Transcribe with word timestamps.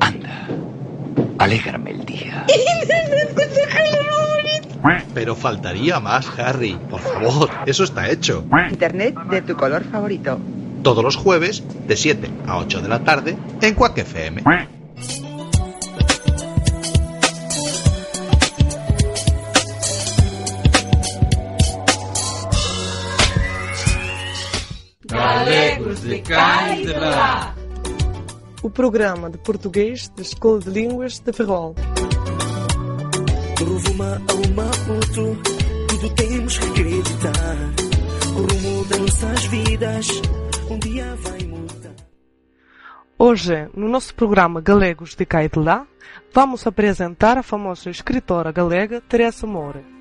Anda, 0.00 0.48
alégrame 1.38 1.90
el 1.90 2.04
día. 2.04 2.46
Pero 5.14 5.34
faltaría 5.34 6.00
más, 6.00 6.26
Harry. 6.38 6.78
Por 6.88 7.00
favor, 7.00 7.50
eso 7.66 7.84
está 7.84 8.08
hecho. 8.08 8.44
Internet 8.70 9.16
de 9.30 9.42
tu 9.42 9.56
color 9.56 9.84
favorito. 9.84 10.38
Todos 10.82 11.04
los 11.04 11.16
jueves, 11.16 11.62
de 11.86 11.96
7 11.96 12.30
a 12.46 12.58
8 12.58 12.80
de 12.80 12.88
la 12.88 13.00
tarde, 13.00 13.36
en 13.60 13.74
Quack 13.74 13.98
FM. 13.98 14.42
O 28.62 28.68
programa 28.68 29.30
de 29.30 29.38
português 29.38 30.08
da 30.08 30.22
Escola 30.22 30.60
de 30.60 30.68
Línguas 30.70 31.18
de 31.18 31.32
Ferrol. 31.32 31.74
Maputo, 34.54 35.38
tudo 35.88 36.14
temos 36.14 36.58
que 36.58 36.66
acreditar. 36.66 37.56
O 38.34 38.40
rumo 38.42 38.84
das 38.84 38.98
nossas 38.98 39.44
vidas, 39.46 40.06
um 40.68 40.78
dia 40.78 41.16
vai 41.16 41.38
mudar. 41.44 41.94
Hoje, 43.18 43.68
no 43.74 43.88
nosso 43.88 44.14
programa 44.14 44.60
Galegos 44.60 45.14
de 45.14 45.24
cá 45.24 45.42
e 45.44 45.48
de 45.48 45.58
lá, 45.58 45.86
vamos 46.32 46.66
apresentar 46.66 47.38
a 47.38 47.42
famosa 47.42 47.88
escritora 47.88 48.52
galega 48.52 49.00
Teresa 49.00 49.46
Moura. 49.46 49.99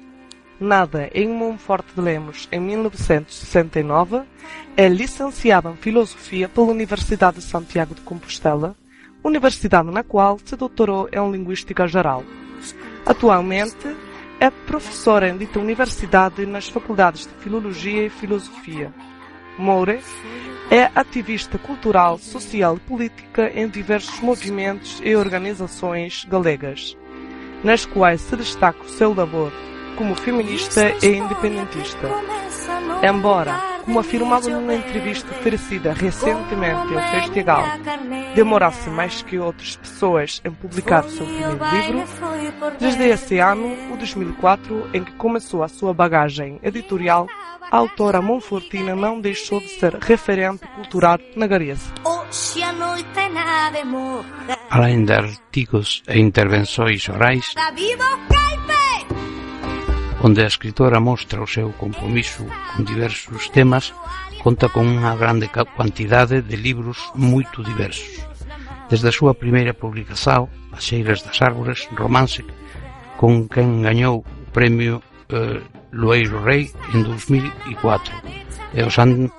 Nada 0.60 1.10
em 1.14 1.30
Monforte 1.30 1.94
de 1.96 2.02
Lemos 2.02 2.50
em 2.52 2.60
1969, 2.60 4.24
é 4.76 4.90
licenciada 4.90 5.70
em 5.70 5.78
Filosofia 5.78 6.50
pela 6.50 6.68
Universidade 6.68 7.38
de 7.38 7.44
Santiago 7.44 7.96
de 7.96 8.02
Compostela, 8.02 8.76
universidade 9.24 9.90
na 9.90 10.04
qual 10.04 10.38
se 10.44 10.58
doutorou 10.58 11.08
em 11.14 11.32
Linguística 11.32 11.88
Geral. 11.88 12.26
Atualmente, 13.06 13.96
é 14.38 14.50
professora 14.50 15.30
em 15.30 15.38
dita 15.38 15.60
universidade 15.60 16.46
nas 16.46 16.68
faculdades 16.68 17.26
de 17.26 17.34
Filologia 17.42 18.06
e 18.06 18.10
Filosofia. 18.10 18.94
Moura 19.58 19.98
é 20.70 20.92
ativista 20.94 21.58
cultural, 21.58 22.18
social 22.18 22.76
e 22.76 22.80
política 22.82 23.50
em 23.56 23.68
diversos 23.70 24.20
movimentos 24.20 25.02
e 25.06 25.16
organizações 25.16 26.26
galegas, 26.26 26.98
nas 27.64 27.86
quais 27.86 28.20
se 28.20 28.36
destaca 28.36 28.84
o 28.84 28.90
seu 28.90 29.14
labor 29.14 29.54
como 30.00 30.16
feminista 30.16 30.96
e 31.04 31.18
independentista. 31.18 32.10
Embora, 33.04 33.62
como 33.84 34.00
afirmava 34.00 34.50
numa 34.50 34.74
entrevista 34.74 35.30
oferecida 35.30 35.92
recentemente 35.92 36.96
ao 36.96 37.12
Festival, 37.12 37.64
demorasse 38.34 38.90
mais 38.90 39.22
que 39.22 39.38
outras 39.38 39.76
pessoas 39.76 40.42
em 40.46 40.52
publicar 40.52 41.04
o 41.04 41.10
seu 41.10 41.26
primeiro 41.26 41.60
livro, 41.72 42.06
desde 42.80 43.10
esse 43.10 43.40
ano, 43.40 43.94
o 43.94 43.98
2004, 43.98 44.90
em 44.94 45.04
que 45.04 45.12
começou 45.14 45.64
a 45.64 45.68
sua 45.68 45.94
bagagem 45.94 46.62
editorial, 46.64 47.28
a 47.70 47.78
autora 47.78 48.22
monfortina 48.22 48.96
não 48.96 49.20
deixou 49.20 49.60
de 49.60 49.68
ser 49.68 49.96
referente 49.96 50.66
cultural 50.76 51.20
na 51.36 51.46
Gariesa. 51.46 51.92
Além 54.70 55.04
de 55.04 55.14
artigos 55.14 56.04
e 56.08 56.20
intervenções 56.20 57.10
orais, 57.10 57.46
onde 60.22 60.44
a 60.44 60.52
escritora 60.52 61.00
mostra 61.00 61.42
o 61.42 61.48
seu 61.48 61.72
compromiso 61.80 62.44
con 62.76 62.84
diversos 62.84 63.48
temas, 63.56 63.96
conta 64.44 64.68
con 64.68 64.84
unha 64.88 65.16
grande 65.16 65.48
cantidade 65.52 66.42
de 66.44 66.58
libros 66.60 67.12
moito 67.16 67.64
diversos. 67.64 68.28
Desde 68.90 69.10
a 69.10 69.16
súa 69.16 69.38
primeira 69.38 69.76
publicación, 69.76 70.50
As 70.74 70.88
Xeiras 70.88 71.24
das 71.24 71.42
Árbores, 71.42 71.88
romance 71.92 72.44
con 73.20 73.48
quen 73.52 73.84
gañou 73.84 74.24
o 74.24 74.26
premio 74.56 75.04
eh, 75.30 75.60
Loeiro 75.92 76.44
Rei 76.44 76.72
en 76.94 77.04
2004 77.04 78.14
e 78.74 78.84
o 78.84 78.90
San, 78.90 79.30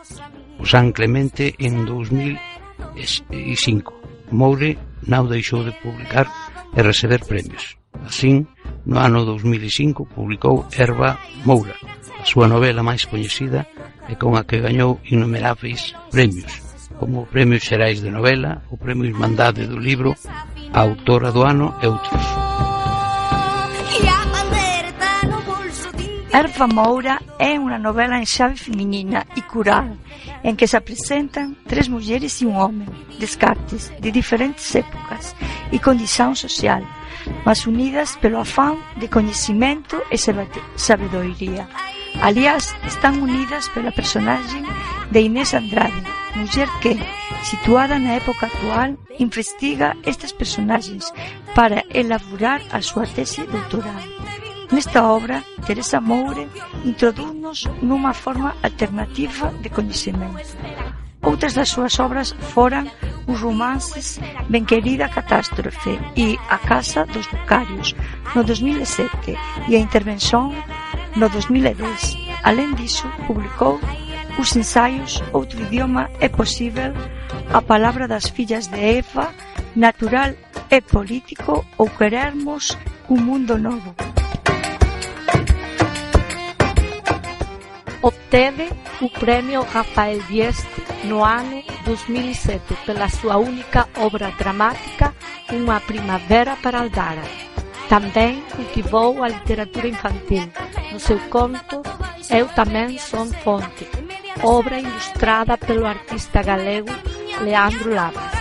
o 0.60 0.66
San 0.68 0.92
Clemente 0.92 1.54
en 1.58 1.86
2005. 1.88 4.36
Moure 4.36 4.76
non 5.08 5.32
deixou 5.32 5.64
de 5.64 5.72
publicar 5.80 6.28
e 6.76 6.84
receber 6.84 7.24
premios. 7.24 7.79
Así, 8.06 8.46
no 8.86 8.98
ano 8.98 9.24
2005 9.24 10.06
publicou 10.06 10.66
Herba 10.72 11.18
Moura, 11.44 11.74
a 12.20 12.24
súa 12.24 12.46
novela 12.48 12.82
máis 12.82 13.06
coñecida 13.06 13.66
e 14.10 14.16
con 14.18 14.34
a 14.34 14.42
que 14.48 14.62
gañou 14.62 14.98
innumerables 15.06 15.94
premios, 16.10 16.52
como 16.98 17.22
o 17.22 17.28
Premio 17.30 17.60
Xerais 17.62 18.02
de 18.02 18.10
Novela, 18.10 18.62
o 18.70 18.76
Premio 18.76 19.06
Irmandade 19.06 19.66
do 19.66 19.78
Libro, 19.78 20.16
a 20.72 20.80
Autora 20.80 21.30
do 21.30 21.42
Ano 21.46 21.76
e 21.82 21.86
outros. 21.86 22.24
Erva 26.30 26.66
Moura 26.70 27.18
é 27.42 27.58
unha 27.58 27.74
novela 27.74 28.14
en 28.14 28.26
xave 28.26 28.54
feminina 28.54 29.26
e 29.34 29.42
cural, 29.42 29.98
en 30.46 30.54
que 30.54 30.70
se 30.70 30.78
apresentan 30.78 31.58
tres 31.66 31.90
mulleres 31.90 32.38
e 32.38 32.46
un 32.46 32.54
home, 32.54 32.86
descartes 33.18 33.90
de 33.98 34.14
diferentes 34.14 34.62
épocas 34.78 35.34
e 35.74 35.82
condición 35.82 36.38
social, 36.38 36.86
mas 37.44 37.66
unidas 37.66 38.16
pelo 38.20 38.40
afán 38.40 38.78
de 38.96 39.08
coñecemento 39.08 40.02
e 40.10 40.16
sabedoiría. 40.18 41.68
Aliás, 42.22 42.74
están 42.86 43.22
unidas 43.22 43.68
pela 43.70 43.92
personaxe 43.92 44.58
de 45.10 45.20
Inés 45.20 45.54
Andrade, 45.54 46.02
muller 46.34 46.68
que, 46.80 46.98
situada 47.42 47.98
na 47.98 48.14
época 48.18 48.46
actual, 48.46 48.98
investiga 49.18 49.96
estas 50.04 50.32
personaxes 50.32 51.12
para 51.54 51.84
elaborar 51.90 52.62
a 52.70 52.82
súa 52.82 53.06
tese 53.06 53.46
doutoral. 53.46 54.04
Nesta 54.70 55.02
obra, 55.02 55.42
Teresa 55.66 55.98
Moure 56.00 56.46
introdunos 56.86 57.66
nunha 57.82 58.14
forma 58.14 58.54
alternativa 58.62 59.50
de 59.62 59.68
coñecemento. 59.70 60.38
Outras 61.22 61.52
das 61.52 61.68
súas 61.68 62.00
obras 62.00 62.32
foran 62.52 62.88
os 63.28 63.40
romances 63.40 64.18
Benquerida 64.48 65.08
catástrofe 65.08 66.00
e 66.16 66.40
A 66.48 66.58
casa 66.58 67.04
dos 67.04 67.26
becarios, 67.28 67.94
no 68.34 68.42
2007, 68.42 69.36
e 69.68 69.76
A 69.76 69.80
intervención, 69.80 70.56
no 71.16 71.28
2010. 71.28 72.16
Alén 72.42 72.72
diso, 72.72 73.04
publicou 73.28 73.76
os 74.40 74.56
ensaios 74.56 75.20
Outro 75.36 75.60
idioma 75.60 76.08
é 76.24 76.28
posível, 76.28 76.96
A 77.52 77.60
palabra 77.60 78.08
das 78.08 78.32
fillas 78.32 78.66
de 78.66 79.04
Eva, 79.04 79.28
Natural 79.76 80.32
e 80.70 80.80
político 80.80 81.66
ou 81.76 81.86
Querermos 81.90 82.78
un 83.10 83.26
mundo 83.26 83.58
novo, 83.58 83.92
Obteve 88.02 88.70
o 89.02 89.10
Prêmio 89.10 89.62
Rafael 89.62 90.22
Dieste 90.22 90.82
no 91.04 91.22
ano 91.22 91.62
2007 91.84 92.74
pela 92.86 93.10
sua 93.10 93.36
única 93.36 93.86
obra 93.94 94.30
dramática 94.38 95.14
Uma 95.50 95.80
Primavera 95.80 96.56
para 96.56 96.80
Aldara. 96.80 97.22
Também 97.90 98.42
cultivou 98.56 99.22
a 99.22 99.28
literatura 99.28 99.88
infantil 99.88 100.50
no 100.90 100.98
seu 100.98 101.18
conto 101.28 101.82
Eu 102.30 102.48
Também 102.48 102.96
Sou 102.96 103.26
Fonte, 103.26 103.86
obra 104.42 104.80
ilustrada 104.80 105.58
pelo 105.58 105.84
artista 105.84 106.42
galego 106.42 106.90
Leandro 107.42 107.94
Lavas. 107.94 108.32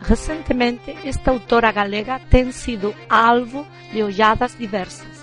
Recentemente, 0.00 0.96
esta 1.04 1.30
autora 1.30 1.70
galega 1.70 2.20
tem 2.28 2.50
sido 2.50 2.92
alvo 3.08 3.64
de 3.92 4.02
olhadas 4.02 4.56
diversas 4.58 5.15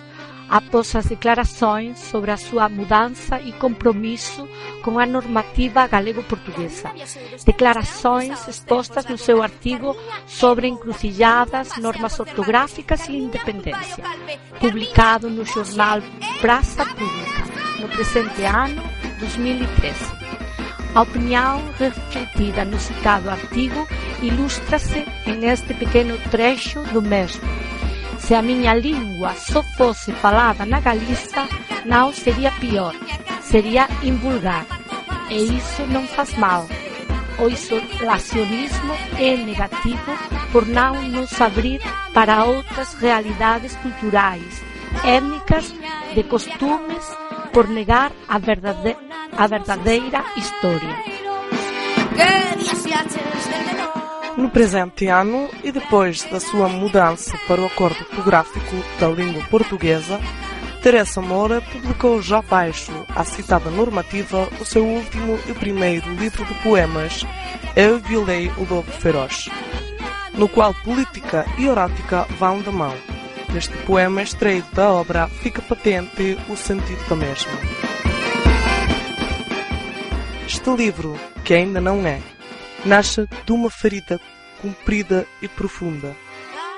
após 0.54 0.96
as 0.96 1.08
declarações 1.08 1.98
sobre 1.98 2.30
a 2.30 2.38
súa 2.38 2.70
mudança 2.70 3.42
e 3.42 3.52
compromiso 3.54 4.48
con 4.84 5.00
a 5.00 5.06
normativa 5.08 5.88
galego-portuguesa. 5.88 6.92
Declarações 7.44 8.48
expostas 8.48 9.08
no 9.08 9.18
seu 9.18 9.42
artigo 9.42 9.98
sobre 10.28 10.68
encrucilladas, 10.68 11.76
normas 11.78 12.20
ortográficas 12.20 13.10
e 13.10 13.18
independência, 13.18 14.04
publicado 14.60 15.28
no 15.28 15.44
jornal 15.44 16.04
Praça 16.40 16.86
Pública, 16.86 17.44
no 17.82 17.90
presente 17.90 18.46
ano 18.46 18.84
2013. 19.20 20.24
A 20.94 21.02
opinião 21.02 21.64
refletida 21.80 22.64
no 22.64 22.80
citado 22.80 23.28
artigo 23.28 23.88
ilustra-se 24.22 25.04
en 25.26 25.50
este 25.50 25.74
pequeno 25.74 26.16
trecho 26.30 26.84
do 26.94 27.02
mesmo, 27.02 27.42
se 28.24 28.36
a 28.36 28.42
miña 28.42 28.74
lingua 28.74 29.36
só 29.36 29.62
fose 29.76 30.14
falada 30.14 30.66
na 30.66 30.80
Galiza, 30.80 31.44
non 31.84 32.16
sería 32.16 32.56
pior, 32.56 32.96
sería 33.44 33.92
invulgar. 34.00 34.64
E 35.28 35.44
iso 35.44 35.84
non 35.92 36.08
faz 36.08 36.32
mal. 36.40 36.64
O 37.44 37.52
isolacionismo 37.52 38.96
é 39.20 39.36
negativo 39.36 40.12
por 40.56 40.64
non 40.72 40.96
nos 41.12 41.36
abrir 41.44 41.84
para 42.16 42.48
outras 42.48 42.96
realidades 43.04 43.76
culturais, 43.84 44.64
étnicas, 45.04 45.76
de 46.16 46.24
costumes, 46.24 47.04
por 47.52 47.68
negar 47.68 48.16
a, 48.32 48.40
verdade 48.40 48.96
a 49.36 49.46
verdadeira 49.52 50.24
historia. 50.40 50.96
No 54.36 54.50
presente 54.50 55.08
ano 55.08 55.48
e 55.64 55.72
depois 55.72 56.24
da 56.24 56.40
sua 56.40 56.68
mudança 56.68 57.38
para 57.48 57.62
o 57.62 57.66
acordo 57.66 58.00
ortográfico 58.00 58.76
da 59.00 59.08
língua 59.08 59.44
portuguesa, 59.44 60.20
Teresa 60.82 61.22
Moura 61.22 61.62
publicou 61.62 62.20
já 62.22 62.40
abaixo 62.40 62.92
a 63.16 63.24
citada 63.24 63.70
normativa 63.70 64.50
o 64.60 64.66
seu 64.66 64.86
último 64.86 65.40
e 65.48 65.54
primeiro 65.54 66.12
livro 66.16 66.44
de 66.46 66.54
poemas, 66.56 67.24
Eu 67.76 68.00
Violei 68.00 68.52
o 68.58 68.62
Lobo 68.62 68.92
Feroz, 68.92 69.50
no 70.34 70.50
qual 70.50 70.74
política 70.74 71.46
e 71.60 71.70
orática 71.70 72.26
vão 72.40 72.60
da 72.62 72.72
mão. 72.72 72.94
Neste 73.54 73.78
poema 73.86 74.24
extraído 74.24 74.68
da 74.74 74.90
obra 74.90 75.28
fica 75.28 75.62
patente 75.62 76.40
o 76.50 76.58
sentido 76.58 77.08
da 77.08 77.16
mesma. 77.16 77.54
Este 80.48 80.70
livro, 80.72 81.16
que 81.46 81.54
ainda 81.54 81.80
não 81.80 82.06
é, 82.06 82.20
nasce 82.86 83.28
de 83.46 83.52
uma 83.52 83.70
ferida 83.70 84.20
comprida 84.62 85.26
e 85.42 85.48
profunda, 85.48 86.16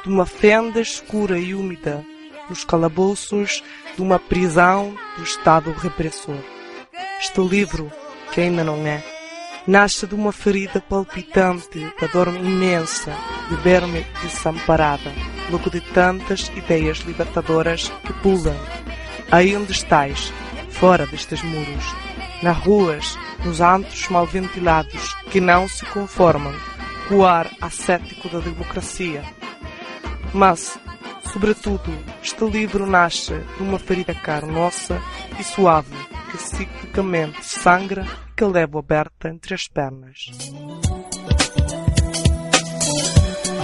de 0.04 0.10
uma 0.10 0.26
fenda 0.26 0.82
escura 0.82 1.38
e 1.38 1.54
úmida, 1.54 2.04
nos 2.50 2.64
calabouços 2.64 3.64
de 3.96 4.02
uma 4.02 4.20
prisão 4.20 4.96
do 5.18 5.24
Estado 5.24 5.72
repressor. 5.72 6.38
Este 7.20 7.42
livro, 7.42 7.92
que 8.32 8.42
ainda 8.42 8.64
não 8.64 8.86
é, 8.86 9.04
nasce 9.68 10.06
de 10.06 10.14
uma 10.14 10.32
ferida 10.32 10.80
palpitante 10.82 11.80
da 12.00 12.08
dor 12.08 12.28
imensa 12.28 13.16
de 13.50 13.56
ver-me 13.58 14.06
desamparada, 14.22 15.12
logo 15.50 15.70
de 15.70 15.82
tantas 15.82 16.50
ideias 16.56 17.00
libertadoras 17.00 17.92
que 18.04 18.14
pulam. 18.22 18.56
Aí 19.32 19.56
onde 19.56 19.72
estás, 19.72 20.32
fora 20.70 21.08
destes 21.08 21.42
muros, 21.42 21.86
nas 22.44 22.58
ruas, 22.58 23.18
nos 23.46 23.62
antros 23.62 24.10
mal 24.10 24.26
ventilados 24.26 25.14
que 25.32 25.40
não 25.40 25.68
se 25.68 25.86
conformam 25.86 26.54
com 27.08 27.18
o 27.18 27.26
ar 27.26 27.50
ascético 27.62 28.28
da 28.30 28.40
democracia. 28.40 29.24
Mas, 30.34 30.78
sobretudo, 31.32 31.96
este 32.22 32.44
livro 32.46 32.86
nasce 32.88 33.40
de 33.56 33.64
uma 33.64 33.78
ferida 33.78 34.16
carnosa 34.16 35.00
e 35.40 35.44
suave 35.44 35.96
que 36.32 36.38
ciclicamente 36.38 37.46
sangra 37.46 38.06
que 38.36 38.44
levo 38.44 38.80
aberta 38.80 39.30
entre 39.30 39.54
as 39.54 39.68
pernas. 39.68 40.32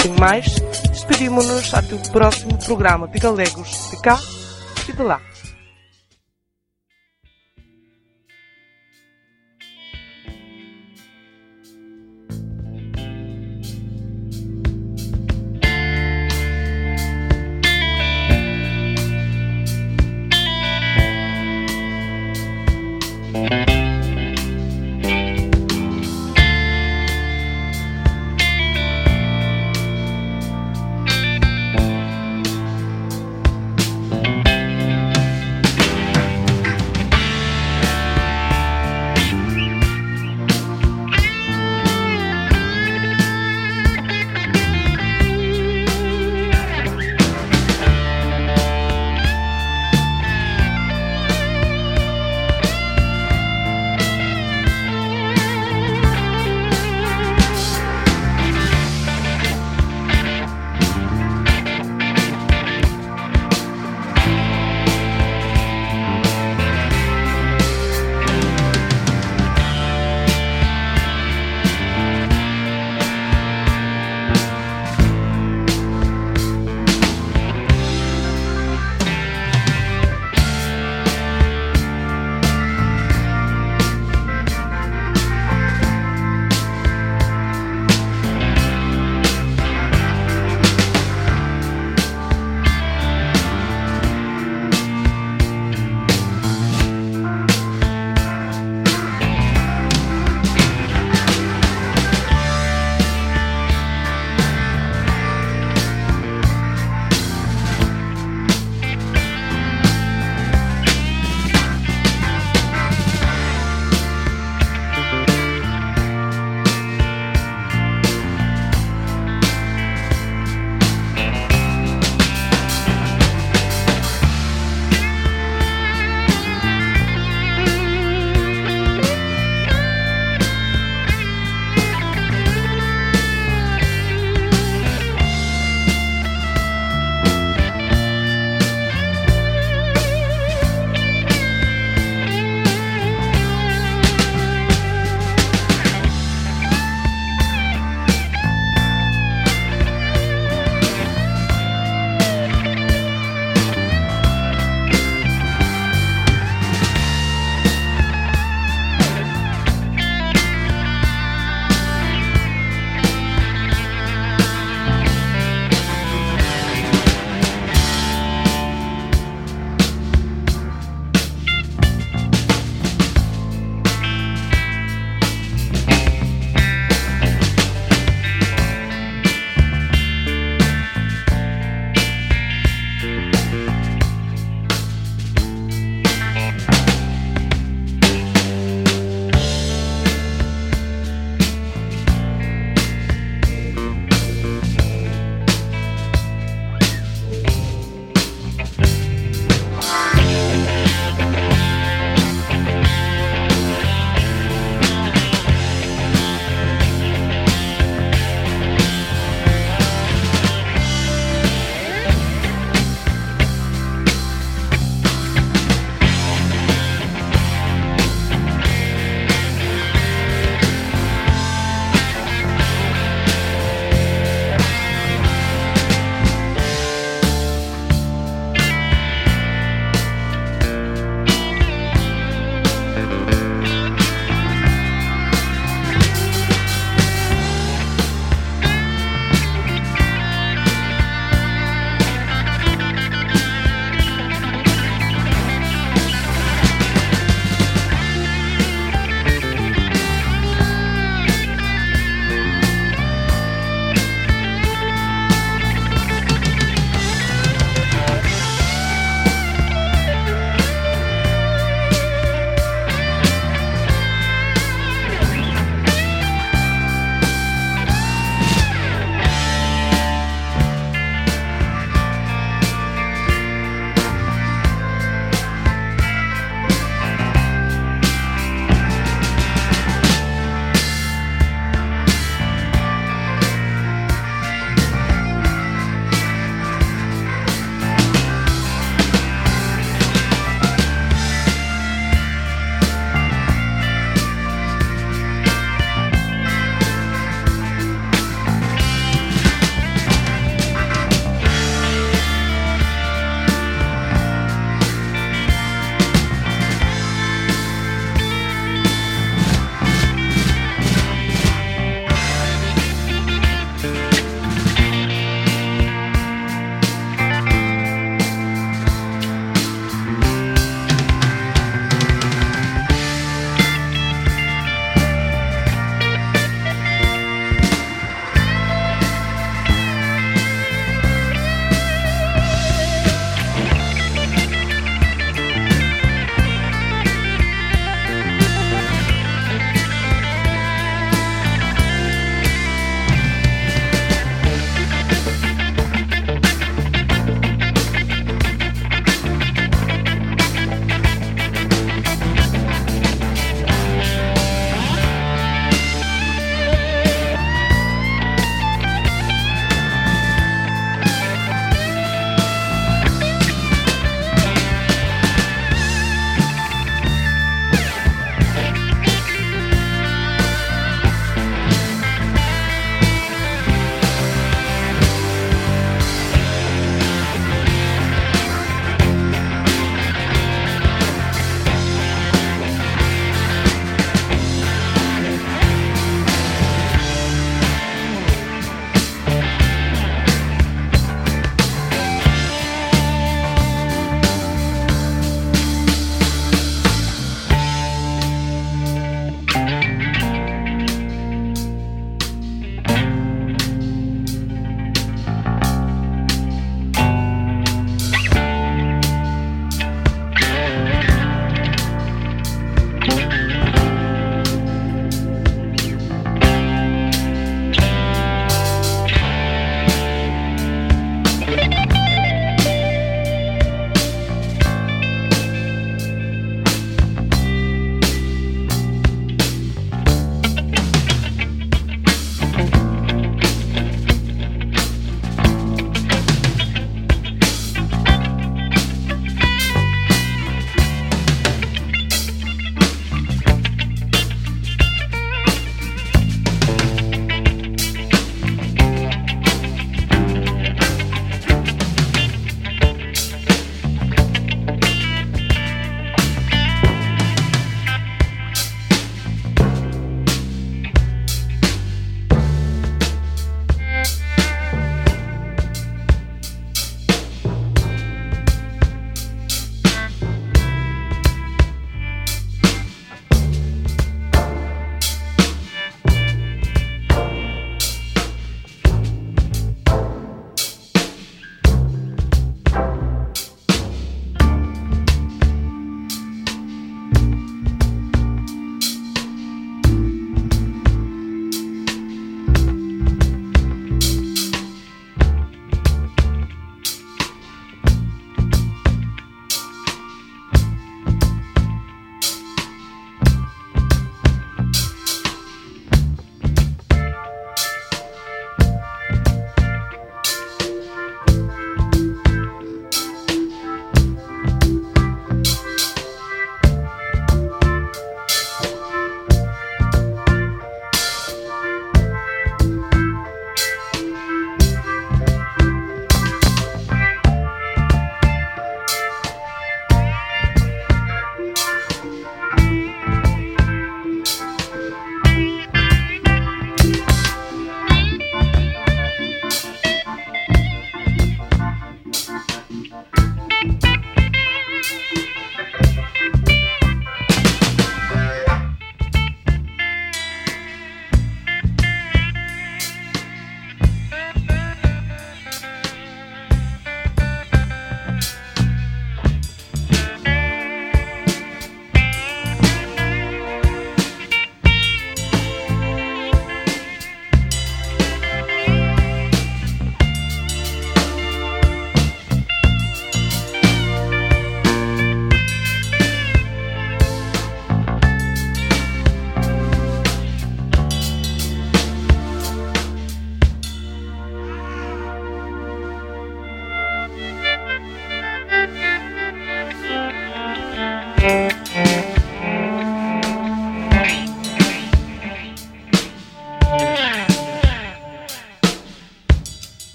Sem 0.00 0.12
mais, 0.18 0.46
despedimos-nos 0.90 1.72
até 1.72 1.94
o 1.94 2.12
próximo 2.12 2.58
programa 2.58 3.08
de 3.08 3.18
Galegos 3.18 3.90
de 3.90 4.00
cá 4.02 4.18
e 4.88 4.92
de 4.92 5.02
lá. 5.02 5.20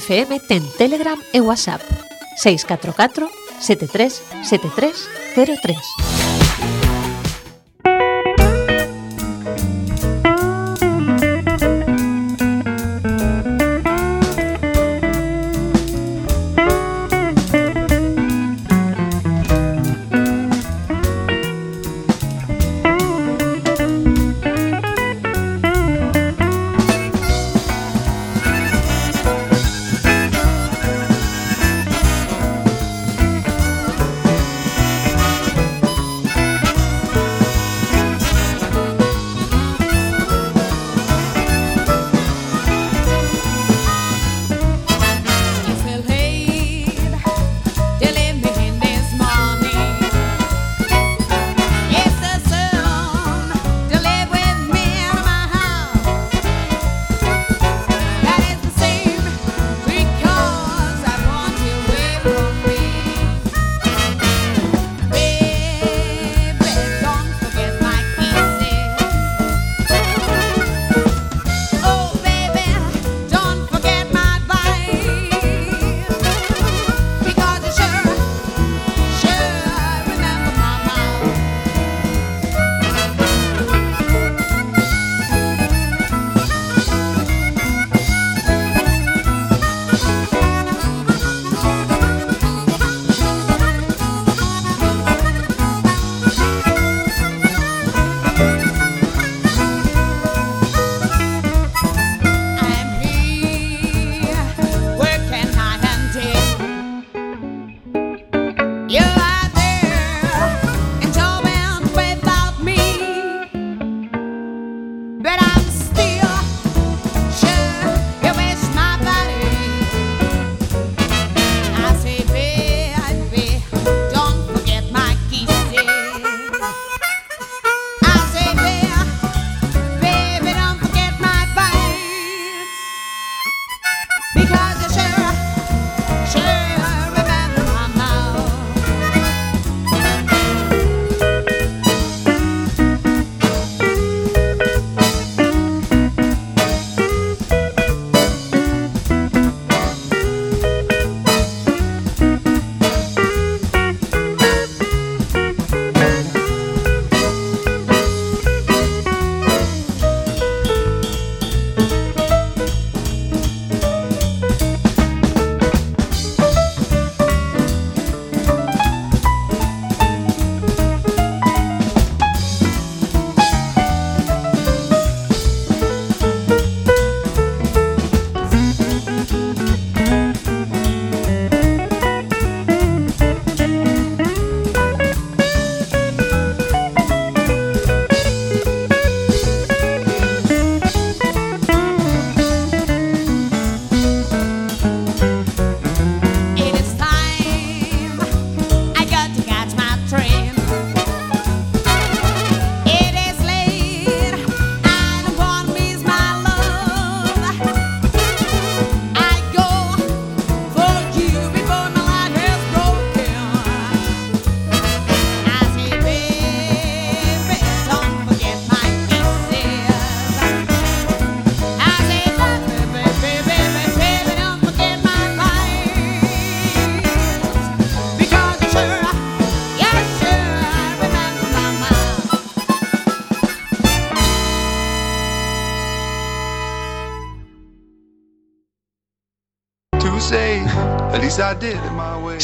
FM 0.00 0.38
ten 0.46 0.62
Telegram 0.76 1.18
e 1.32 1.40
WhatsApp. 1.40 1.82
644 2.36 3.28
73 3.60 4.22
7303 4.42 6.15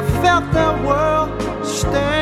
have 0.00 0.22
felt 0.22 0.52
the 0.52 0.86
world 0.86 1.66
stand. 1.66 2.17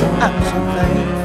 I'm 0.00 0.44
so 0.44 0.58
thankful. 0.74 1.17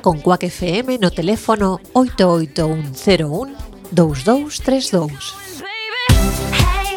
con 0.00 0.20
Cuac 0.20 0.44
FM 0.44 0.98
no 0.98 1.10
teléfono 1.10 1.80
88101 1.92 3.54
2232. 3.90 5.34
Baby, 5.60 6.22
hey, 6.52 6.96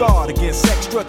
guard 0.00 0.30
against 0.30 0.64
extra 0.64 1.04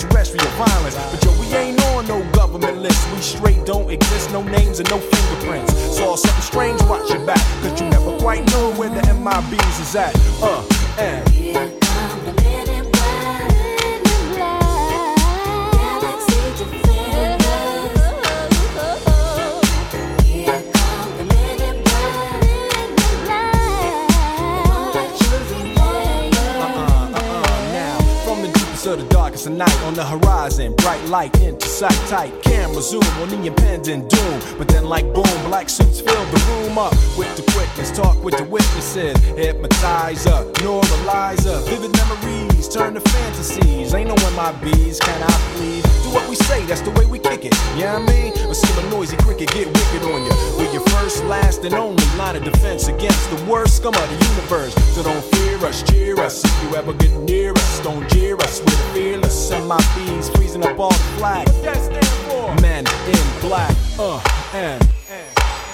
hypnotizer, 39.41 40.45
neuralizer. 40.62 41.58
Vivid 41.67 41.91
memories 41.97 42.69
turn 42.69 42.93
to 42.93 43.01
fantasies. 43.01 43.93
Ain't 43.93 44.10
no 44.10 44.15
MIBs, 44.15 44.99
can 45.01 45.23
I 45.23 45.32
please? 45.56 45.84
Do 46.04 46.10
what 46.13 46.30
we 46.30 46.36
say, 46.36 46.63
that's 46.65 46.82
the 46.82 46.91
way 46.91 47.06
we 47.06 47.19
kick 47.19 47.45
it. 47.45 47.54
Yeah, 47.75 47.97
I 47.97 47.99
mean, 47.99 48.34
or 48.47 48.54
see 48.54 48.71
a 48.80 48.89
noisy 48.89 49.17
cricket 49.17 49.49
get 49.51 49.67
wicked 49.67 50.04
on 50.04 50.23
you. 50.23 50.34
We're 50.58 50.71
your 50.71 50.86
first, 50.89 51.23
last, 51.25 51.63
and 51.63 51.73
only 51.73 52.06
line 52.17 52.36
of 52.36 52.43
defense 52.43 52.88
against 52.88 53.30
the 53.30 53.43
worst 53.45 53.77
scum 53.77 53.95
of 53.95 54.08
the 54.10 54.25
universe. 54.30 54.73
So 54.93 55.04
don't 55.04 55.23
fear 55.36 55.58
us, 55.65 55.84
cheer 55.84 56.19
us. 56.19 56.45
If 56.45 56.63
you 56.63 56.75
ever 56.75 56.93
get 56.93 57.12
near 57.21 57.51
us, 57.54 57.80
don't 57.80 58.08
jeer 58.10 58.36
us. 58.38 58.62
We're 58.62 58.93
fearless. 58.93 59.51
MIBs 59.51 60.36
freezing 60.36 60.63
up 60.63 60.80
all 60.80 60.91
the 60.91 61.17
flag. 61.17 61.47
What 61.47 61.63
that 61.63 61.77
stand 61.77 62.06
for? 62.30 62.62
Men 62.62 62.86
in 63.08 63.41
black, 63.41 63.75
uh, 63.97 64.21
and. 64.54 64.82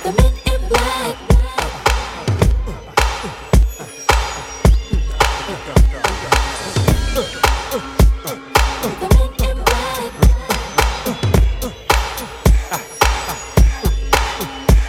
The 0.03 0.13
men 0.13 0.61
in 0.61 0.69
black. 0.69 1.36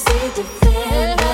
sexy 0.00 0.42
to 0.42 0.44
feel. 0.44 1.29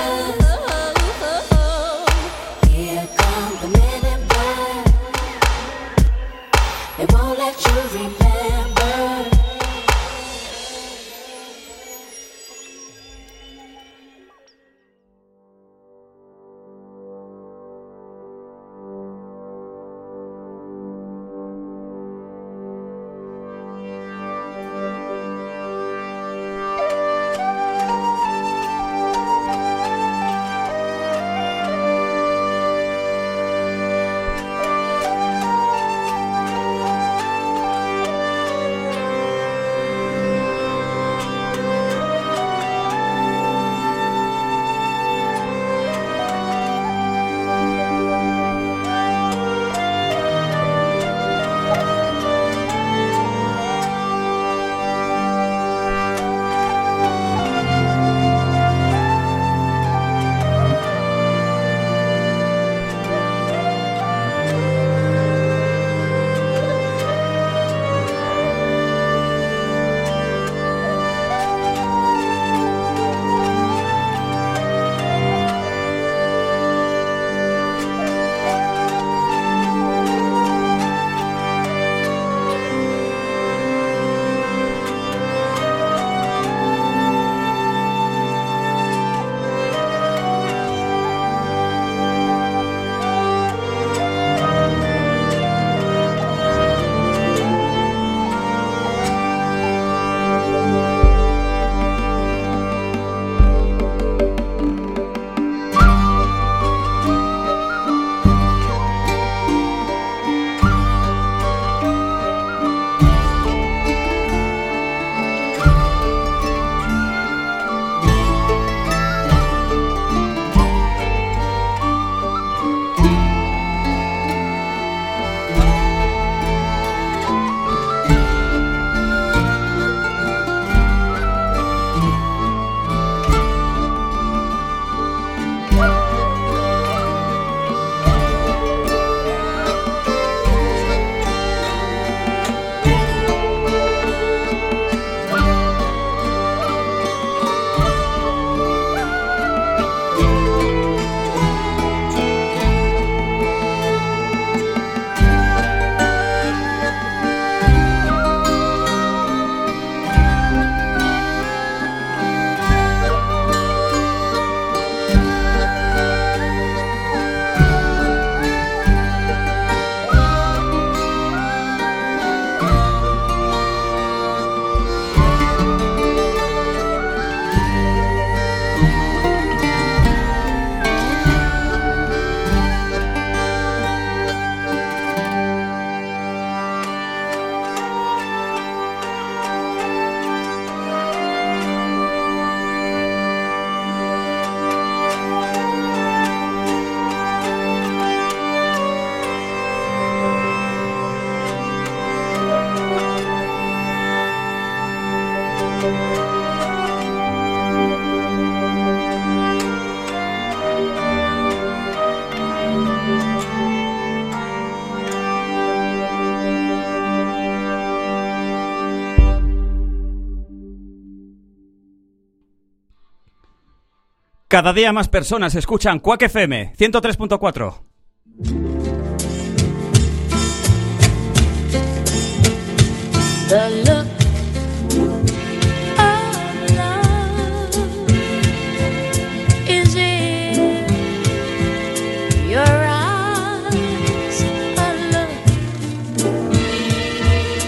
Cada 224.56 224.72
día 224.72 224.90
más 224.90 225.08
personas 225.08 225.54
escuchan 225.54 225.98
Quack 225.98 226.22
FM 226.22 226.72
103.4. 226.78 227.74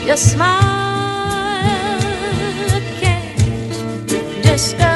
Your 0.06 0.16
smile 0.16 0.48
can't 2.98 4.08
disguise 4.42 4.87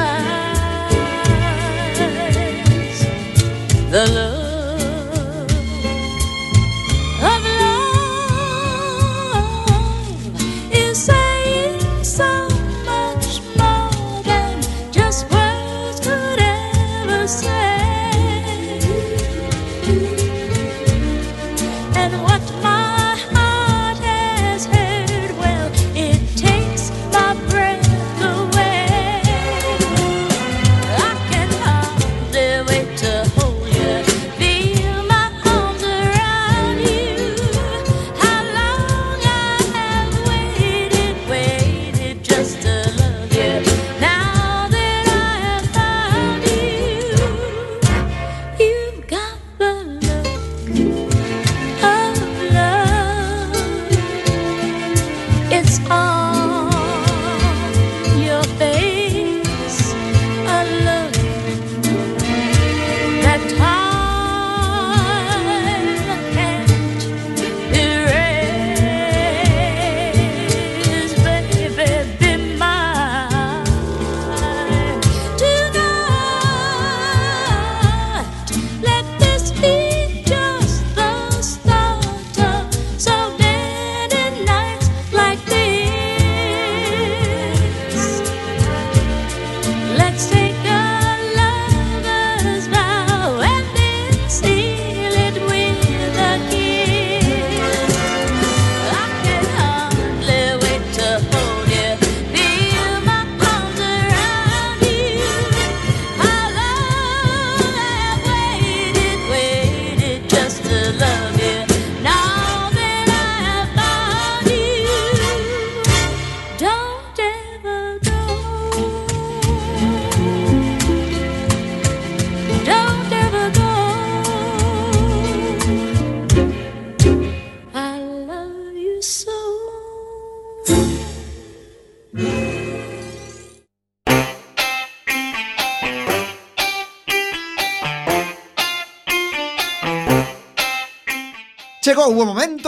the 3.93 4.11
love. 4.11 4.32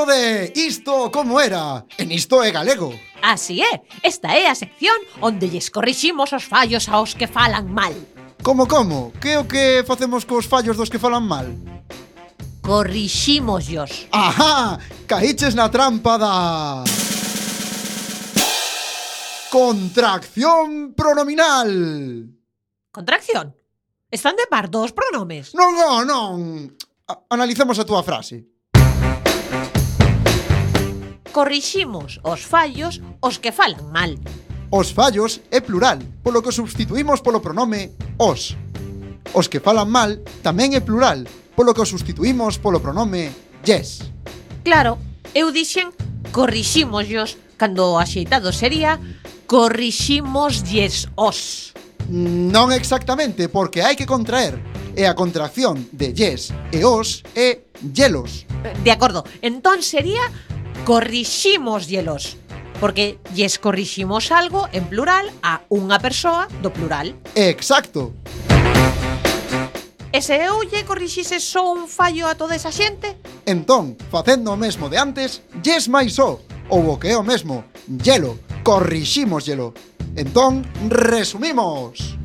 momento 0.06 0.12
de 0.12 0.54
Isto 0.56 1.12
como 1.12 1.40
era, 1.40 1.86
en 1.98 2.12
Isto 2.12 2.44
é 2.44 2.52
Galego. 2.52 2.94
Así 3.22 3.62
é, 3.62 3.82
esta 4.04 4.36
é 4.36 4.48
a 4.48 4.56
sección 4.56 4.96
onde 5.22 5.50
lles 5.50 5.70
corriximos 5.70 6.34
os 6.34 6.44
fallos 6.44 6.88
aos 6.90 7.16
que 7.16 7.28
falan 7.28 7.66
mal. 7.74 7.94
Como, 8.44 8.68
como? 8.68 9.12
Que 9.18 9.38
o 9.38 9.48
que 9.48 9.84
facemos 9.86 10.26
cos 10.26 10.46
fallos 10.46 10.78
dos 10.78 10.90
que 10.90 11.00
falan 11.00 11.26
mal? 11.26 11.50
Corrixímosllos. 12.62 14.08
Ajá, 14.12 14.80
caíches 15.08 15.56
na 15.56 15.70
trampa 15.70 16.18
da... 16.18 16.84
Contracción 19.50 20.94
pronominal. 20.94 22.30
Contracción? 22.92 23.56
Están 24.12 24.36
de 24.36 24.46
par 24.48 24.70
dos 24.70 24.92
pronomes. 24.92 25.56
Non, 25.56 25.74
non, 25.74 26.06
non. 26.06 26.34
A 27.08 27.22
analizamos 27.30 27.78
a 27.80 27.86
túa 27.86 28.04
frase 28.04 28.56
corriximos 31.36 32.24
os 32.24 32.48
fallos 32.48 33.04
os 33.20 33.44
que 33.44 33.52
falan 33.52 33.92
mal. 33.92 34.16
Os 34.72 34.96
fallos 34.96 35.44
é 35.52 35.60
plural, 35.60 36.00
polo 36.24 36.40
que 36.40 36.56
substituímos 36.56 37.20
polo 37.20 37.44
pronome 37.44 37.92
os. 38.16 38.56
Os 39.36 39.52
que 39.52 39.60
falan 39.60 39.92
mal 39.92 40.16
tamén 40.40 40.72
é 40.72 40.80
plural, 40.80 41.28
polo 41.60 41.76
que 41.76 41.84
substituímos 41.84 42.56
polo 42.56 42.80
pronome 42.80 43.36
yes. 43.68 44.08
Claro, 44.64 44.96
eu 45.36 45.52
dixen 45.52 45.92
corrixímosllos 46.32 47.36
cando 47.60 47.84
o 47.84 48.00
axeitado 48.00 48.56
sería 48.56 48.96
corrixímoslles 49.44 51.12
os. 51.20 51.76
Non 52.08 52.72
exactamente, 52.72 53.52
porque 53.52 53.84
hai 53.84 54.00
que 54.00 54.08
contraer 54.08 54.56
e 54.96 55.04
a 55.04 55.12
contracción 55.12 55.84
de 55.92 56.16
yes 56.16 56.56
e 56.72 56.88
os 56.88 57.28
é 57.36 57.68
yelos. 57.84 58.48
De 58.88 58.96
acordo, 58.96 59.28
entón 59.44 59.84
sería 59.84 60.24
corriximos 60.86 61.88
hielos. 61.88 62.38
Porque 62.80 63.18
lles 63.34 63.58
corriximos 63.58 64.32
algo 64.32 64.70
en 64.72 64.86
plural 64.86 65.26
a 65.42 65.66
unha 65.74 65.98
persoa 65.98 66.46
do 66.62 66.70
plural. 66.70 67.18
Exacto. 67.34 68.14
E 70.14 70.22
se 70.22 70.38
eu 70.38 70.62
lle 70.62 70.86
corrixise 70.86 71.42
só 71.42 71.66
un 71.74 71.90
fallo 71.90 72.30
a 72.30 72.38
toda 72.38 72.54
esa 72.54 72.70
xente? 72.70 73.18
Entón, 73.50 73.98
facendo 74.14 74.54
o 74.54 74.60
mesmo 74.60 74.86
de 74.86 75.02
antes, 75.02 75.42
yes 75.66 75.90
máis 75.90 76.22
só. 76.22 76.38
Ou 76.70 76.94
o 76.94 77.00
que 77.02 77.10
é 77.12 77.18
o 77.18 77.26
mesmo, 77.26 77.66
hielo, 77.90 78.38
corriximos 78.62 79.50
hielo. 79.50 79.74
Entón, 80.14 80.62
resumimos. 80.88 82.16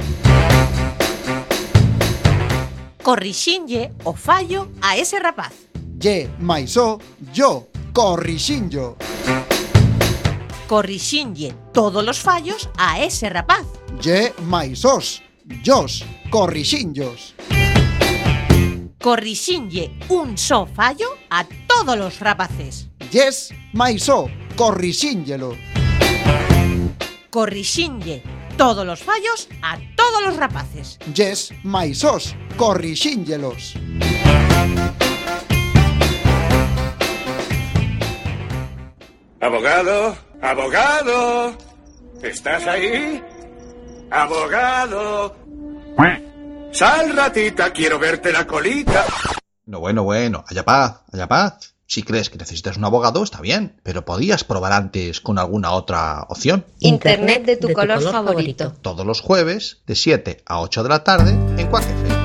Corrixinlle 3.00 3.96
o 4.04 4.12
fallo 4.12 4.68
a 4.84 5.00
ese 5.00 5.16
rapaz. 5.16 5.69
Ye 6.00 6.30
máis 6.40 6.78
o, 6.78 6.98
yo, 7.30 7.68
corrixinllo. 7.92 8.96
Corrixinlle 10.66 11.52
todos 11.74 12.08
os 12.08 12.18
fallos 12.18 12.70
a 12.78 13.04
ese 13.04 13.28
rapaz. 13.28 13.66
Ye 14.00 14.32
máis 14.48 14.80
os, 14.88 15.20
yos, 15.60 16.00
corrixinllos. 16.30 17.34
Corrixinlle 18.96 19.92
un 20.08 20.38
só 20.40 20.64
fallo 20.64 21.20
a 21.28 21.44
todos 21.68 22.00
os 22.00 22.16
rapaces. 22.18 22.88
Yes 23.12 23.52
máis 23.76 24.08
o, 24.08 24.24
corrixínllelo. 24.56 25.52
Corrixinlle 27.28 28.24
todos 28.56 28.88
os 28.88 29.00
fallos 29.04 29.52
a 29.60 29.76
todos 30.00 30.32
os 30.32 30.36
rapaces. 30.40 30.96
Yes 31.12 31.52
máis 31.60 32.00
os, 32.08 32.32
corrixínllelos. 32.56 33.76
Abogado, 39.40 40.14
abogado, 40.42 41.56
¿estás 42.22 42.66
ahí? 42.66 43.22
Abogado. 44.10 45.34
Sal, 46.72 47.16
ratita, 47.16 47.72
quiero 47.72 47.98
verte 47.98 48.32
la 48.32 48.46
colita. 48.46 49.06
No, 49.64 49.80
bueno, 49.80 50.02
bueno, 50.02 50.44
haya 50.46 50.62
paz, 50.62 51.00
haya 51.10 51.26
paz. 51.26 51.74
Si 51.86 52.02
crees 52.02 52.28
que 52.28 52.36
necesitas 52.36 52.76
un 52.76 52.84
abogado, 52.84 53.22
está 53.24 53.40
bien, 53.40 53.80
pero 53.82 54.04
podías 54.04 54.44
probar 54.44 54.72
antes 54.72 55.22
con 55.22 55.38
alguna 55.38 55.72
otra 55.72 56.26
opción. 56.28 56.66
Internet 56.78 57.44
de 57.46 57.56
tu, 57.56 57.72
color, 57.72 58.02
favorito. 58.02 58.74
Todos 58.82 59.06
los 59.06 59.22
jueves, 59.22 59.82
de 59.86 59.96
7 59.96 60.42
a 60.44 60.60
8 60.60 60.82
de 60.82 60.88
la 60.88 61.02
tarde, 61.02 61.30
en 61.30 61.66
Quack 61.66 62.19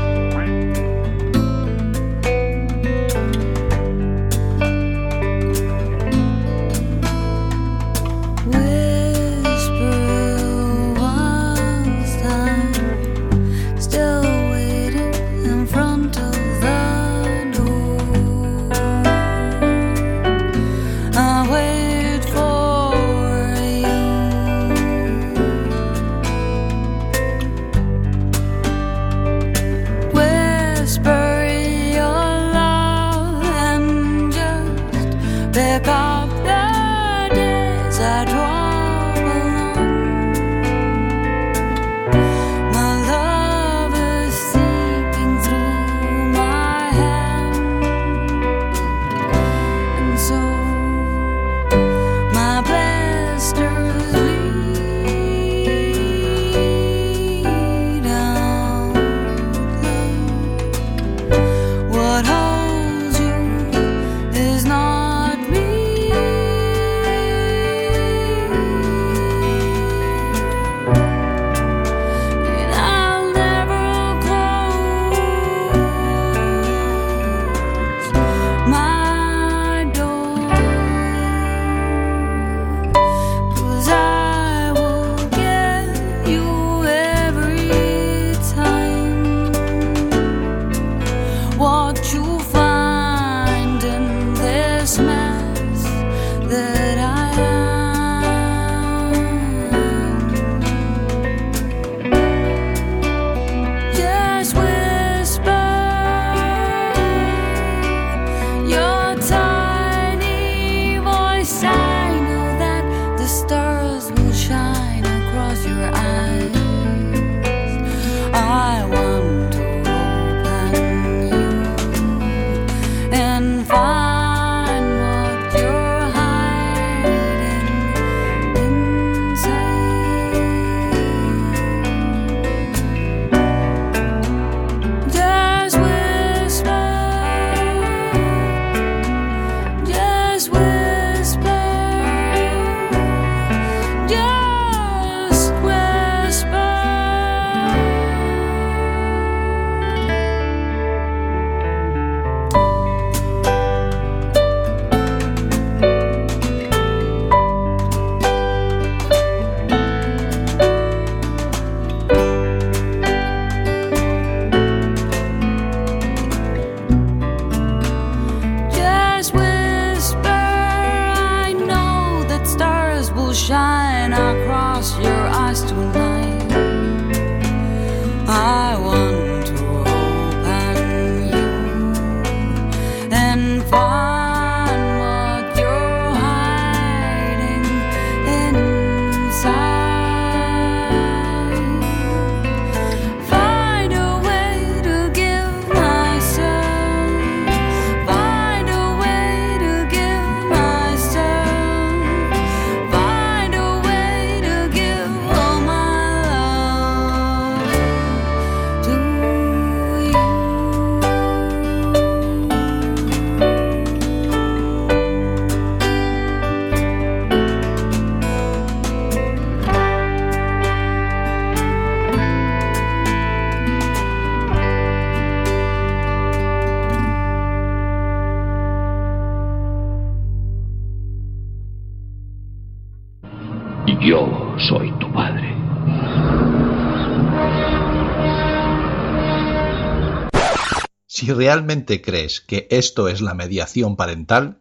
realmente 241.46 242.02
crees 242.02 242.42
que 242.42 242.68
esto 242.72 243.08
es 243.08 243.22
la 243.22 243.36
mediación 243.36 243.96
parental, 243.96 244.58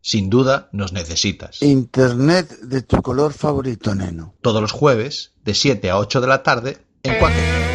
sin 0.00 0.30
duda 0.30 0.70
nos 0.72 0.94
necesitas. 0.94 1.60
Internet 1.60 2.48
de 2.62 2.80
tu 2.80 3.02
color 3.02 3.34
favorito, 3.34 3.94
neno. 3.94 4.32
Todos 4.40 4.62
los 4.62 4.72
jueves, 4.72 5.32
de 5.44 5.52
7 5.52 5.90
a 5.90 5.98
8 5.98 6.22
de 6.22 6.26
la 6.26 6.42
tarde, 6.42 6.78
en 7.02 7.18
Quack 7.18 7.71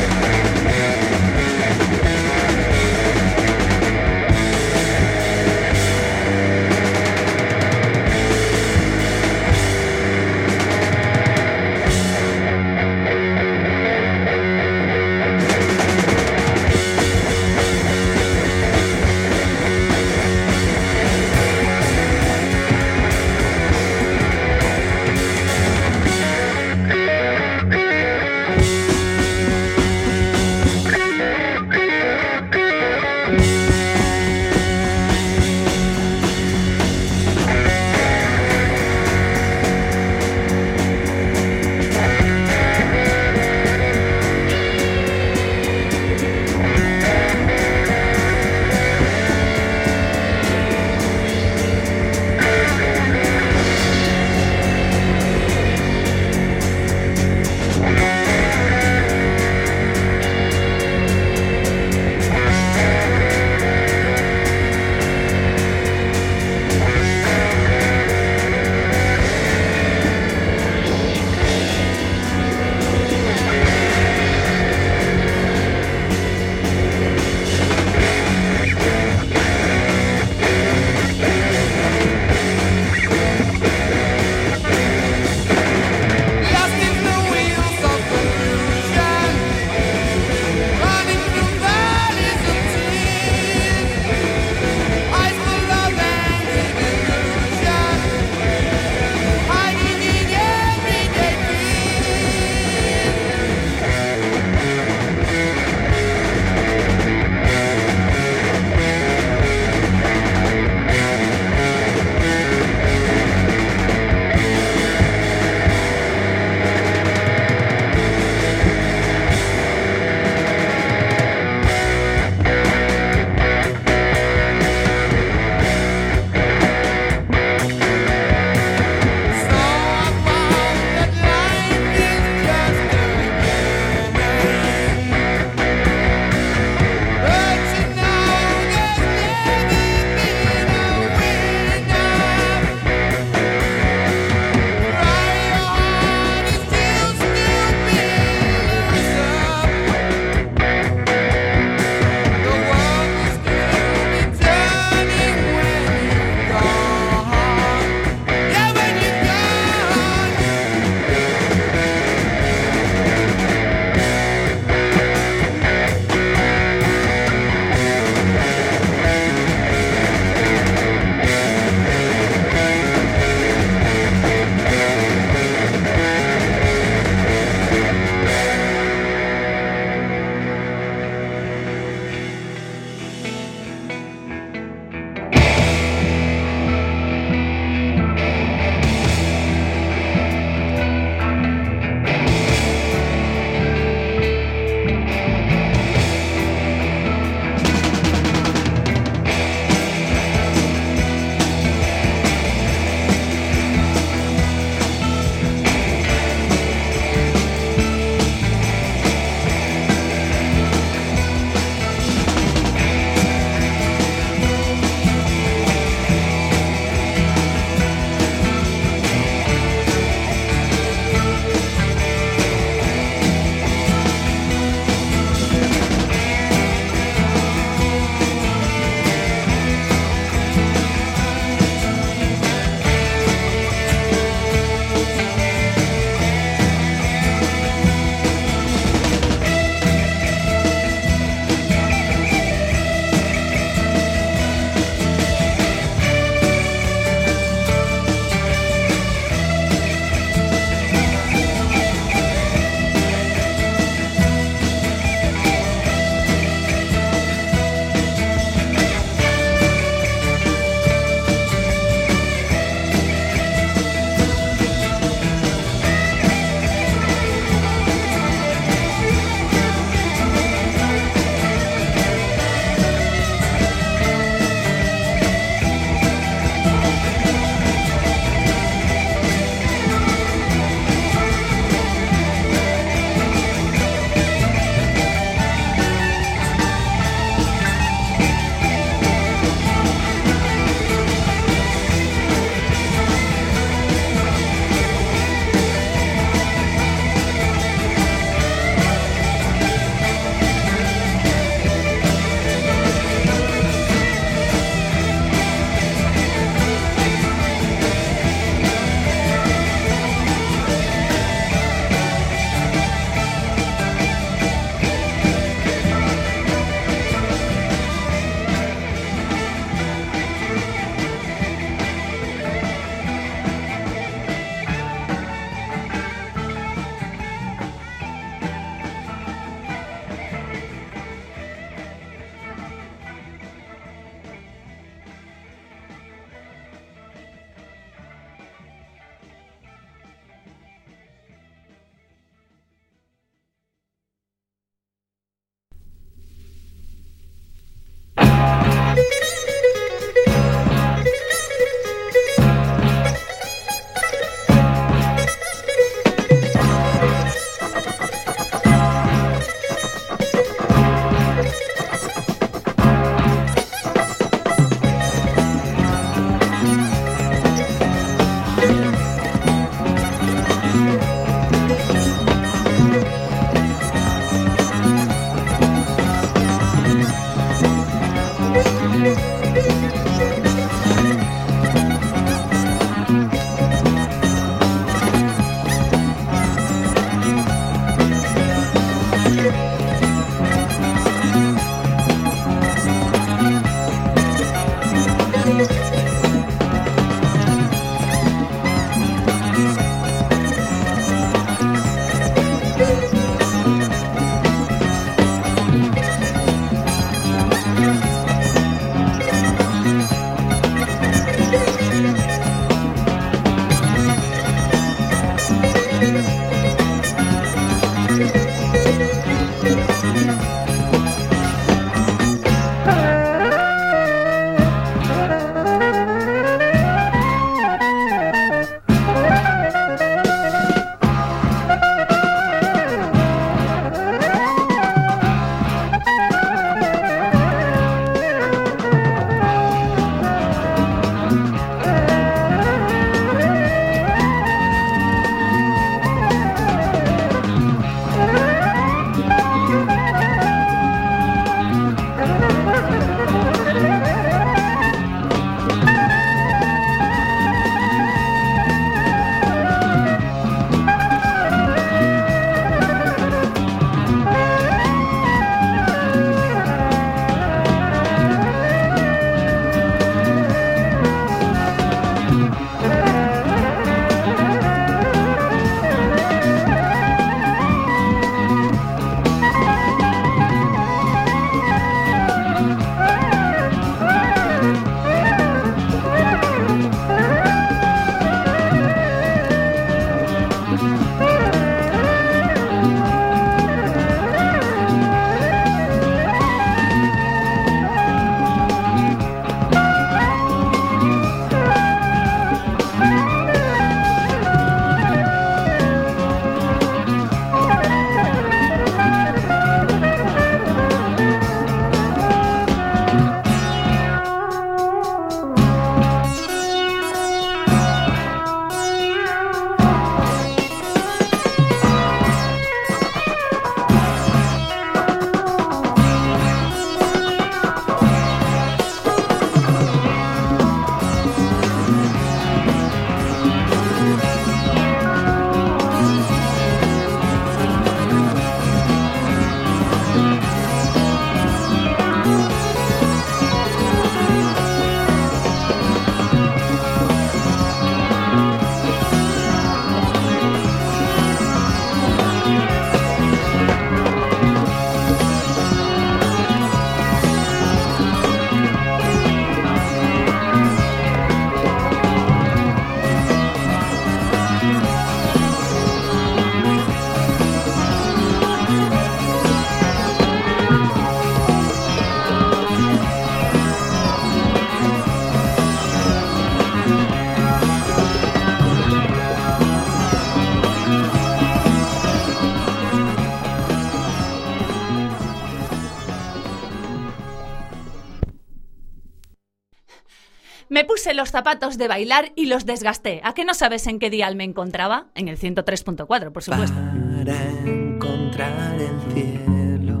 puse 591.04 591.12
los 591.12 591.30
zapatos 591.30 591.76
de 591.76 591.86
bailar 591.86 592.32
y 592.34 592.46
los 592.46 592.64
desgasté. 592.64 593.20
¿A 593.24 593.34
qué 593.34 593.44
no 593.44 593.52
sabes 593.52 593.86
en 593.88 593.98
qué 593.98 594.08
dial 594.08 594.36
me 594.36 594.44
encontraba? 594.44 595.08
En 595.14 595.28
el 595.28 595.38
103.4, 595.38 596.32
por 596.32 596.42
supuesto. 596.42 596.74
Para 596.74 597.36
encontrar 597.66 598.74
el 598.80 599.12
cielo, 599.12 600.00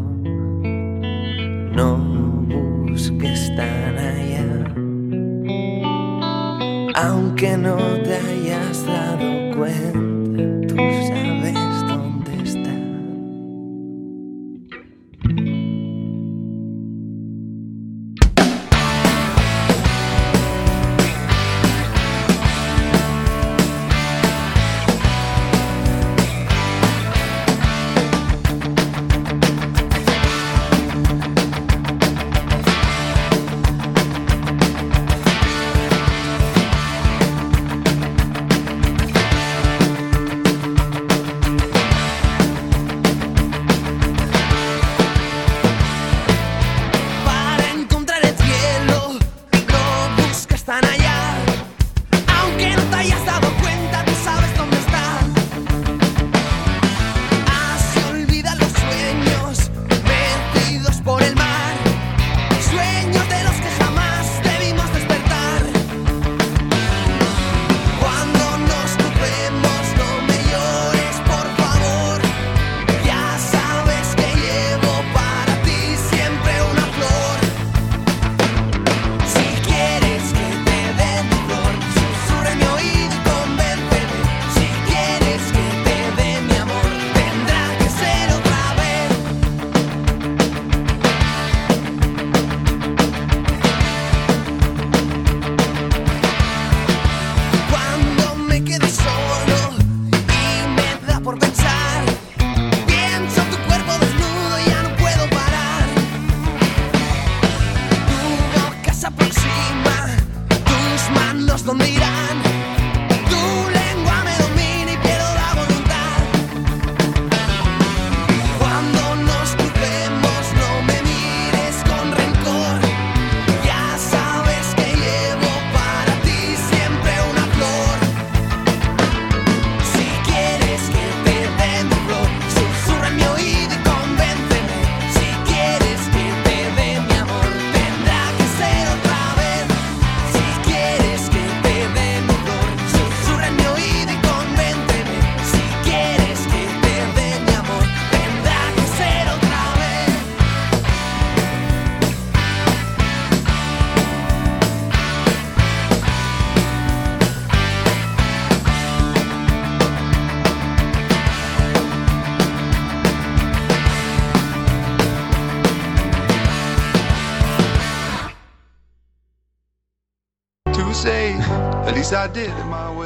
no 1.72 1.98
busques 2.88 3.54
tan 3.54 3.98
allá. 3.98 4.46
Aunque 6.94 7.58
no 7.58 7.76
te 7.76 8.14
hayas 8.14 8.86
dado 8.86 9.54
cuenta 9.58 9.93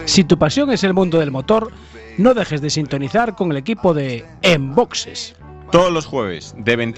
Si 0.07 0.25
tu 0.25 0.39
pasión 0.39 0.71
es 0.71 0.85
el 0.85 0.95
mundo 0.95 1.19
del 1.19 1.31
motor, 1.31 1.73
no 2.16 2.35
dejes 2.35 2.61
de 2.61 2.71
sintonizar 2.71 3.35
con 3.35 3.51
el 3.51 3.57
equipo 3.57 3.95
de 3.95 4.25
En 4.43 4.75
Boxes. 4.75 5.35
Todos 5.71 5.93
los 5.93 6.07
jueves 6.07 6.55
de 6.57 6.77
20 6.77 6.97